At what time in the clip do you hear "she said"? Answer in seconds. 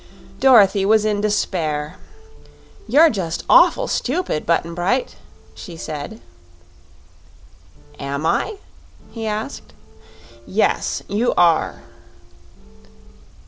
5.53-6.21